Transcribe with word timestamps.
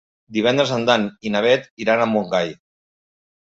Divendres 0.37 0.71
en 0.77 0.85
Dan 0.87 1.05
i 1.31 1.35
na 1.37 1.43
Bet 1.49 1.69
iran 1.87 2.05
a 2.05 2.11
Montgai. 2.17 2.53